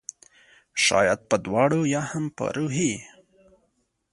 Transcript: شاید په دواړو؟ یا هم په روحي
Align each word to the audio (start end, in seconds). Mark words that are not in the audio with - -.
شاید 0.85 1.19
په 1.29 1.35
دواړو؟ 1.45 1.79
یا 1.93 2.01
هم 2.11 2.25
په 2.37 2.45
روحي 2.55 2.93